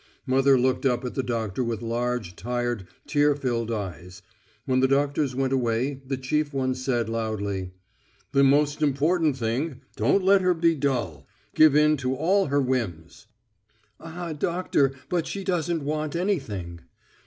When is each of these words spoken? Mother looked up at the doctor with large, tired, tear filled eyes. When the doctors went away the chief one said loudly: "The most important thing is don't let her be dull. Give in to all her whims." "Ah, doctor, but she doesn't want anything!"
Mother 0.25 0.57
looked 0.57 0.83
up 0.83 1.05
at 1.05 1.13
the 1.13 1.21
doctor 1.21 1.63
with 1.63 1.83
large, 1.83 2.35
tired, 2.35 2.87
tear 3.05 3.35
filled 3.35 3.71
eyes. 3.71 4.23
When 4.65 4.79
the 4.79 4.87
doctors 4.87 5.35
went 5.35 5.53
away 5.53 6.01
the 6.03 6.17
chief 6.17 6.51
one 6.51 6.73
said 6.73 7.07
loudly: 7.07 7.73
"The 8.31 8.43
most 8.43 8.81
important 8.81 9.37
thing 9.37 9.69
is 9.69 9.75
don't 9.97 10.23
let 10.23 10.41
her 10.41 10.55
be 10.55 10.73
dull. 10.73 11.27
Give 11.53 11.75
in 11.75 11.97
to 11.97 12.15
all 12.15 12.47
her 12.47 12.59
whims." 12.59 13.27
"Ah, 13.99 14.33
doctor, 14.33 14.91
but 15.07 15.27
she 15.27 15.43
doesn't 15.43 15.83
want 15.83 16.15
anything!" 16.15 16.79